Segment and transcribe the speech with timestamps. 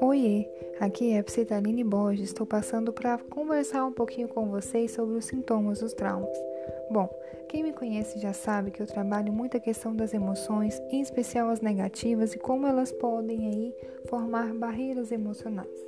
[0.00, 0.48] Oiê,
[0.78, 2.28] aqui é a Psitaline Borges.
[2.28, 6.36] Estou passando para conversar um pouquinho com vocês sobre os sintomas dos traumas.
[6.90, 7.08] Bom,
[7.48, 11.50] quem me conhece já sabe que eu trabalho muito a questão das emoções, em especial
[11.50, 13.74] as negativas e como elas podem aí
[14.08, 15.87] formar barreiras emocionais.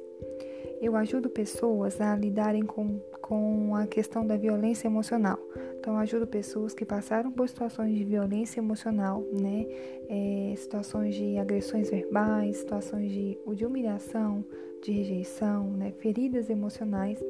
[0.80, 5.38] Eu ajudo pessoas a lidarem com, com a questão da violência emocional.
[5.78, 9.66] Então, ajudo pessoas que passaram por situações de violência emocional, né?
[10.08, 14.44] É, situações de agressões verbais, situações de, de humilhação,
[14.82, 15.92] de rejeição, né?
[15.98, 17.22] feridas emocionais,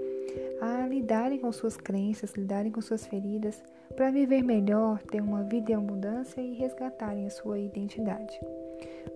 [0.60, 3.62] a lidarem com suas crenças, lidarem com suas feridas,
[3.96, 8.38] para viver melhor, ter uma vida em abundância e resgatarem a sua identidade.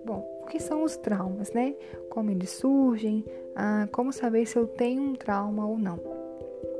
[0.04, 1.74] Bom, o que são os traumas, né?
[2.10, 3.24] Como eles surgem,
[3.56, 5.98] ah, como saber se eu tenho um trauma ou não.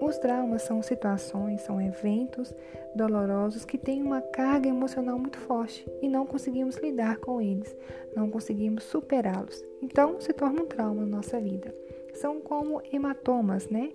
[0.00, 2.52] Os traumas são situações, são eventos
[2.94, 7.74] dolorosos que têm uma carga emocional muito forte e não conseguimos lidar com eles,
[8.14, 9.64] não conseguimos superá-los.
[9.80, 11.74] Então, se torna um trauma na nossa vida.
[12.12, 13.90] São como hematomas, né?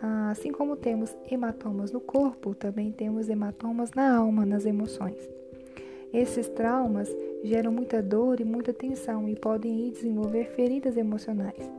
[0.00, 5.18] Ah, assim como temos hematomas no corpo, também temos hematomas na alma, nas emoções.
[6.12, 11.70] Esses traumas geram muita dor e muita tensão e podem desenvolver feridas emocionais.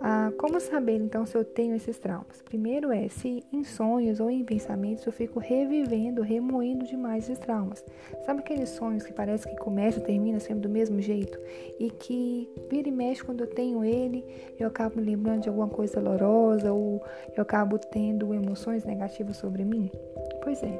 [0.00, 2.42] Ah, como saber então se eu tenho esses traumas?
[2.42, 7.84] Primeiro é se em sonhos ou em pensamentos eu fico revivendo, remoendo demais esses traumas.
[8.24, 11.38] Sabe aqueles sonhos que parece que começa e termina sempre do mesmo jeito?
[11.80, 14.24] E que vira e mexe quando eu tenho ele,
[14.58, 17.02] eu acabo me lembrando de alguma coisa dolorosa ou
[17.34, 19.90] eu acabo tendo emoções negativas sobre mim?
[20.42, 20.78] Pois é,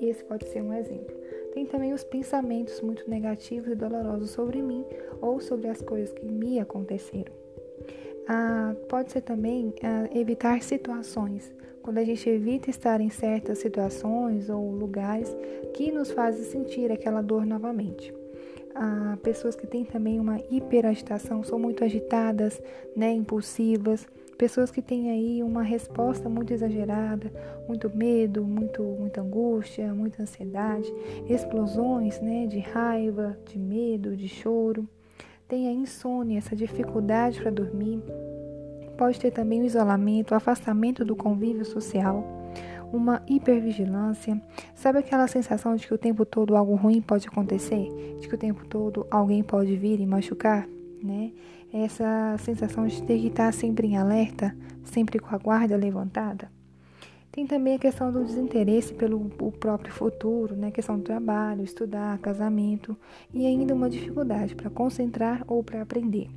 [0.00, 1.14] esse pode ser um exemplo.
[1.52, 4.84] Tem também os pensamentos muito negativos e dolorosos sobre mim
[5.20, 7.32] ou sobre as coisas que me aconteceram.
[8.28, 14.48] Ah, pode ser também ah, evitar situações, quando a gente evita estar em certas situações
[14.48, 15.36] ou lugares
[15.74, 18.14] que nos fazem sentir aquela dor novamente.
[18.74, 22.62] Ah, pessoas que têm também uma hiperagitação são muito agitadas,
[22.94, 24.06] né, impulsivas,
[24.40, 27.30] pessoas que têm aí uma resposta muito exagerada,
[27.68, 30.90] muito medo, muito, muita angústia, muita ansiedade,
[31.28, 34.88] explosões né, de raiva, de medo, de choro.
[35.46, 38.02] Tem a insônia, essa dificuldade para dormir.
[38.96, 42.24] Pode ter também o isolamento, o afastamento do convívio social,
[42.90, 44.40] uma hipervigilância.
[44.74, 47.86] Sabe aquela sensação de que o tempo todo algo ruim pode acontecer?
[48.18, 50.66] De que o tempo todo alguém pode vir e machucar?
[51.02, 51.32] Né?
[51.72, 56.50] Essa sensação de ter que estar sempre em alerta, sempre com a guarda levantada.
[57.32, 60.68] Tem também a questão do desinteresse pelo o próprio futuro, né?
[60.68, 62.96] A questão do trabalho, estudar, casamento
[63.32, 66.28] e ainda uma dificuldade para concentrar ou para aprender.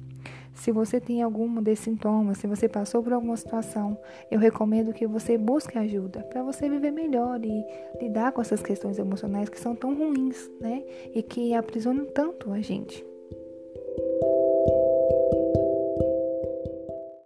[0.54, 3.98] Se você tem algum desses sintomas, se você passou por alguma situação,
[4.30, 7.66] eu recomendo que você busque ajuda para você viver melhor e
[8.00, 10.84] lidar com essas questões emocionais que são tão ruins, né?
[11.14, 13.04] E que aprisionam tanto a gente.